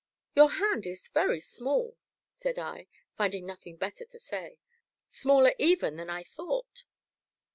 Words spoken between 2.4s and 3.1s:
I,